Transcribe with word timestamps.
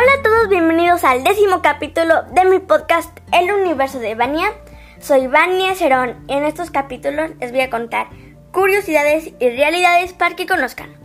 Hola 0.00 0.12
a 0.18 0.22
todos, 0.22 0.48
bienvenidos 0.48 1.04
al 1.04 1.24
décimo 1.24 1.60
capítulo 1.60 2.22
de 2.32 2.46
mi 2.46 2.58
podcast 2.58 3.14
El 3.34 3.52
Universo 3.52 3.98
de 3.98 4.14
Vania. 4.14 4.50
Soy 4.98 5.26
Vania 5.26 5.74
Cerón 5.74 6.24
y 6.26 6.32
en 6.32 6.46
estos 6.46 6.70
capítulos 6.70 7.32
les 7.38 7.52
voy 7.52 7.60
a 7.60 7.68
contar 7.68 8.06
curiosidades 8.50 9.34
y 9.38 9.50
realidades 9.50 10.14
para 10.14 10.36
que 10.36 10.46
conozcan. 10.46 10.96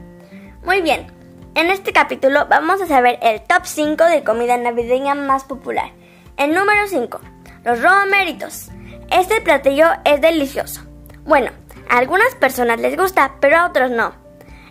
Muy 0.64 0.82
bien, 0.82 1.08
en 1.56 1.72
este 1.72 1.92
capítulo 1.92 2.46
vamos 2.48 2.82
a 2.82 2.88
saber 2.88 3.20
el 3.22 3.42
top 3.42 3.66
5 3.66 4.02
de 4.06 4.24
comida 4.24 4.56
navideña 4.56 5.14
más 5.14 5.44
popular. 5.44 5.92
El 6.38 6.54
número 6.54 6.88
5, 6.88 7.20
los 7.66 7.82
romeritos. 7.82 8.70
Este 9.12 9.42
platillo 9.42 9.88
es 10.06 10.22
delicioso. 10.22 10.86
Bueno, 11.26 11.52
a 11.90 11.98
algunas 11.98 12.34
personas 12.36 12.80
les 12.80 12.96
gusta, 12.96 13.36
pero 13.42 13.58
a 13.58 13.68
otros 13.68 13.92
no. 13.92 14.14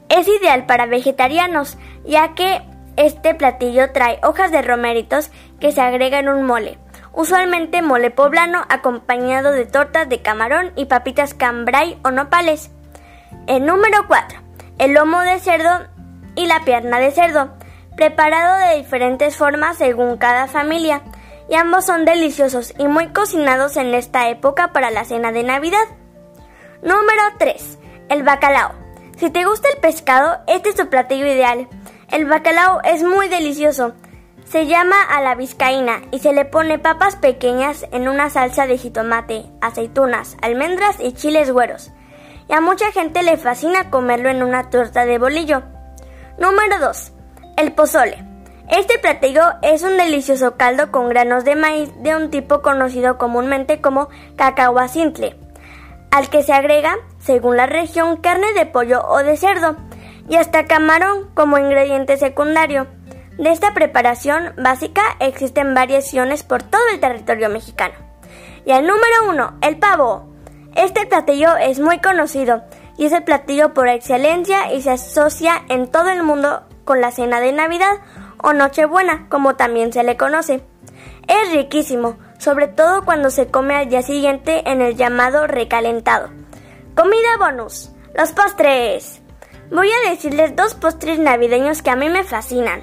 Es 0.08 0.26
ideal 0.28 0.64
para 0.64 0.86
vegetarianos, 0.86 1.76
ya 2.06 2.34
que 2.34 2.62
este 2.96 3.34
platillo 3.34 3.92
trae 3.92 4.18
hojas 4.22 4.50
de 4.50 4.62
romeritos 4.62 5.30
que 5.60 5.72
se 5.72 5.80
agregan 5.80 6.28
en 6.28 6.34
un 6.34 6.46
mole, 6.46 6.78
usualmente 7.12 7.82
mole 7.82 8.10
poblano 8.10 8.64
acompañado 8.68 9.52
de 9.52 9.66
tortas 9.66 10.08
de 10.08 10.22
camarón 10.22 10.72
y 10.76 10.86
papitas 10.86 11.34
cambray 11.34 11.98
o 12.04 12.10
nopales. 12.10 12.70
El 13.46 13.66
número 13.66 14.06
4. 14.06 14.40
El 14.78 14.94
lomo 14.94 15.20
de 15.20 15.38
cerdo 15.38 15.86
y 16.36 16.46
la 16.46 16.64
pierna 16.64 16.98
de 16.98 17.10
cerdo, 17.10 17.54
preparado 17.96 18.56
de 18.66 18.76
diferentes 18.76 19.36
formas 19.36 19.78
según 19.78 20.16
cada 20.16 20.46
familia, 20.46 21.02
y 21.48 21.56
ambos 21.56 21.84
son 21.84 22.04
deliciosos 22.04 22.72
y 22.78 22.88
muy 22.88 23.08
cocinados 23.08 23.76
en 23.76 23.94
esta 23.94 24.28
época 24.28 24.72
para 24.72 24.90
la 24.90 25.04
cena 25.04 25.30
de 25.30 25.42
Navidad. 25.42 25.84
Número 26.82 27.22
3. 27.38 27.78
El 28.08 28.22
bacalao. 28.22 28.72
Si 29.16 29.30
te 29.30 29.44
gusta 29.44 29.68
el 29.68 29.80
pescado, 29.80 30.38
este 30.46 30.70
es 30.70 30.74
tu 30.74 30.88
platillo 30.88 31.26
ideal. 31.26 31.68
El 32.10 32.26
bacalao 32.26 32.80
es 32.84 33.02
muy 33.02 33.28
delicioso. 33.28 33.92
Se 34.44 34.66
llama 34.66 34.96
a 35.02 35.22
la 35.22 35.34
vizcaína 35.34 36.02
y 36.10 36.18
se 36.18 36.32
le 36.32 36.44
pone 36.44 36.78
papas 36.78 37.16
pequeñas 37.16 37.86
en 37.92 38.08
una 38.08 38.28
salsa 38.28 38.66
de 38.66 38.76
jitomate, 38.76 39.46
aceitunas, 39.60 40.36
almendras 40.42 40.96
y 41.00 41.12
chiles 41.12 41.50
güeros. 41.50 41.92
Y 42.48 42.52
a 42.52 42.60
mucha 42.60 42.92
gente 42.92 43.22
le 43.22 43.38
fascina 43.38 43.90
comerlo 43.90 44.28
en 44.28 44.42
una 44.42 44.68
torta 44.68 45.06
de 45.06 45.18
bolillo. 45.18 45.62
Número 46.38 46.78
2. 46.78 47.12
El 47.56 47.72
pozole. 47.72 48.22
Este 48.68 48.98
platillo 48.98 49.42
es 49.62 49.82
un 49.82 49.96
delicioso 49.96 50.56
caldo 50.56 50.90
con 50.90 51.08
granos 51.08 51.44
de 51.44 51.56
maíz 51.56 51.90
de 52.02 52.16
un 52.16 52.30
tipo 52.30 52.60
conocido 52.60 53.18
comúnmente 53.18 53.80
como 53.80 54.08
cacahuacintle, 54.36 55.36
al 56.10 56.28
que 56.30 56.42
se 56.42 56.52
agrega, 56.52 56.96
según 57.18 57.56
la 57.56 57.66
región, 57.66 58.16
carne 58.18 58.52
de 58.54 58.66
pollo 58.66 59.02
o 59.06 59.18
de 59.18 59.36
cerdo 59.36 59.76
y 60.28 60.36
hasta 60.36 60.66
camarón 60.66 61.30
como 61.34 61.58
ingrediente 61.58 62.16
secundario. 62.16 62.86
De 63.38 63.50
esta 63.50 63.74
preparación 63.74 64.54
básica 64.56 65.02
existen 65.20 65.74
variaciones 65.74 66.42
por 66.42 66.62
todo 66.62 66.82
el 66.92 67.00
territorio 67.00 67.48
mexicano. 67.48 67.94
Y 68.64 68.72
el 68.72 68.86
número 68.86 69.28
uno, 69.28 69.58
el 69.60 69.78
pavo. 69.78 70.32
Este 70.76 71.06
platillo 71.06 71.56
es 71.56 71.80
muy 71.80 72.00
conocido 72.00 72.62
y 72.96 73.06
es 73.06 73.12
el 73.12 73.24
platillo 73.24 73.74
por 73.74 73.88
excelencia 73.88 74.72
y 74.72 74.82
se 74.82 74.92
asocia 74.92 75.62
en 75.68 75.88
todo 75.88 76.10
el 76.10 76.22
mundo 76.22 76.62
con 76.84 77.00
la 77.00 77.10
cena 77.10 77.40
de 77.40 77.52
Navidad 77.52 77.98
o 78.42 78.52
Nochebuena, 78.52 79.26
como 79.28 79.56
también 79.56 79.92
se 79.92 80.04
le 80.04 80.16
conoce. 80.16 80.62
Es 81.26 81.52
riquísimo, 81.52 82.16
sobre 82.38 82.68
todo 82.68 83.04
cuando 83.04 83.30
se 83.30 83.48
come 83.48 83.74
al 83.74 83.88
día 83.88 84.02
siguiente 84.02 84.62
en 84.70 84.82
el 84.82 84.96
llamado 84.96 85.46
recalentado. 85.46 86.28
Comida 86.94 87.38
bonus. 87.38 87.90
Los 88.14 88.32
postres. 88.32 89.23
Voy 89.70 89.88
a 89.88 90.10
decirles 90.10 90.54
dos 90.56 90.74
postres 90.74 91.18
navideños 91.18 91.82
que 91.82 91.90
a 91.90 91.96
mí 91.96 92.08
me 92.08 92.24
fascinan. 92.24 92.82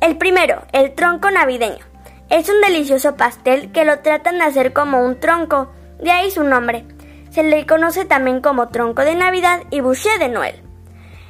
El 0.00 0.16
primero, 0.16 0.62
el 0.72 0.94
tronco 0.94 1.30
navideño. 1.30 1.84
Es 2.30 2.48
un 2.48 2.60
delicioso 2.62 3.16
pastel 3.16 3.70
que 3.72 3.84
lo 3.84 3.98
tratan 4.00 4.38
de 4.38 4.44
hacer 4.44 4.72
como 4.72 5.04
un 5.04 5.20
tronco, 5.20 5.70
de 5.98 6.10
ahí 6.10 6.30
su 6.30 6.42
nombre. 6.42 6.86
Se 7.30 7.42
le 7.42 7.66
conoce 7.66 8.06
también 8.06 8.40
como 8.40 8.68
tronco 8.68 9.02
de 9.02 9.14
Navidad 9.14 9.60
y 9.70 9.80
boucher 9.80 10.18
de 10.18 10.28
Noel. 10.28 10.62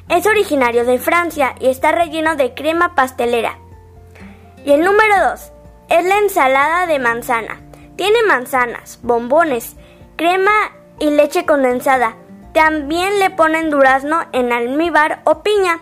Es 0.09 0.25
originario 0.25 0.85
de 0.85 0.99
Francia 0.99 1.55
y 1.59 1.67
está 1.67 1.91
relleno 1.91 2.35
de 2.35 2.53
crema 2.53 2.95
pastelera. 2.95 3.59
Y 4.63 4.71
el 4.71 4.83
número 4.83 5.29
2 5.31 5.51
es 5.89 6.05
la 6.05 6.17
ensalada 6.17 6.87
de 6.87 6.99
manzana. 6.99 7.61
Tiene 7.97 8.23
manzanas, 8.27 8.99
bombones, 9.03 9.75
crema 10.15 10.51
y 10.99 11.09
leche 11.09 11.45
condensada, 11.45 12.15
también 12.53 13.19
le 13.19 13.29
ponen 13.29 13.69
durazno 13.69 14.25
en 14.31 14.51
almíbar 14.51 15.21
o 15.23 15.43
piña. 15.43 15.79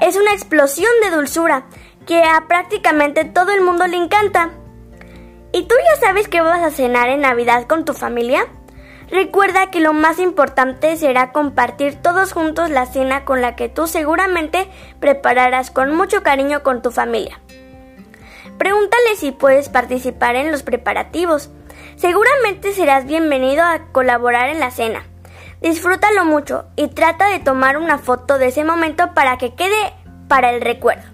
Es 0.00 0.16
una 0.16 0.32
explosión 0.32 0.90
de 1.02 1.10
dulzura 1.10 1.64
que 2.06 2.22
a 2.22 2.46
prácticamente 2.48 3.24
todo 3.24 3.52
el 3.52 3.62
mundo 3.62 3.86
le 3.86 3.96
encanta. 3.96 4.50
¿Y 5.52 5.62
tú 5.64 5.74
ya 5.88 6.06
sabes 6.06 6.28
qué 6.28 6.40
vas 6.40 6.62
a 6.62 6.70
cenar 6.70 7.08
en 7.08 7.20
Navidad 7.20 7.66
con 7.66 7.84
tu 7.84 7.94
familia? 7.94 8.46
Recuerda 9.10 9.70
que 9.70 9.80
lo 9.80 9.92
más 9.92 10.18
importante 10.18 10.96
será 10.96 11.30
compartir 11.30 11.96
todos 11.96 12.32
juntos 12.32 12.70
la 12.70 12.86
cena 12.86 13.24
con 13.24 13.40
la 13.40 13.54
que 13.54 13.68
tú 13.68 13.86
seguramente 13.86 14.68
prepararás 14.98 15.70
con 15.70 15.94
mucho 15.94 16.22
cariño 16.22 16.62
con 16.62 16.82
tu 16.82 16.90
familia. 16.90 17.40
Pregúntale 18.58 19.16
si 19.16 19.32
puedes 19.32 19.68
participar 19.68 20.36
en 20.36 20.50
los 20.50 20.62
preparativos. 20.62 21.50
Seguramente 21.96 22.72
serás 22.72 23.04
bienvenido 23.04 23.62
a 23.62 23.92
colaborar 23.92 24.48
en 24.48 24.58
la 24.58 24.70
cena. 24.70 25.04
Disfrútalo 25.64 26.26
mucho 26.26 26.66
y 26.76 26.88
trata 26.88 27.28
de 27.28 27.38
tomar 27.38 27.78
una 27.78 27.96
foto 27.96 28.36
de 28.36 28.48
ese 28.48 28.64
momento 28.64 29.14
para 29.14 29.38
que 29.38 29.54
quede 29.54 29.94
para 30.28 30.50
el 30.50 30.60
recuerdo. 30.60 31.04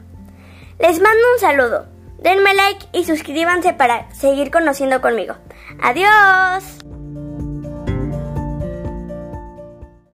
Les 0.80 1.00
mando 1.00 1.22
un 1.34 1.38
saludo. 1.38 1.86
Denme 2.18 2.52
like 2.54 2.86
y 2.92 3.04
suscríbanse 3.04 3.74
para 3.74 4.12
seguir 4.12 4.50
conociendo 4.50 5.00
conmigo. 5.00 5.36
Adiós. 5.80 6.64